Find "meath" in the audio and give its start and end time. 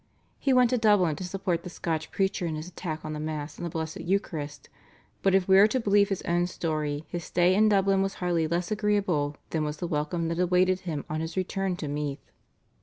11.87-12.31